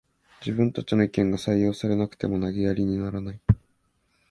[0.39, 3.41] 自分たちの意見が採用されなくても投げやりにならない